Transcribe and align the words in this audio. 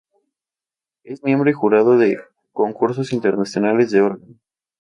Es 1.03 1.23
miembro 1.23 1.47
y 1.51 1.53
jurado 1.53 1.95
de 1.95 2.17
concursos 2.53 3.13
internacionales 3.13 3.91
de 3.91 4.01
órgano. 4.01 4.35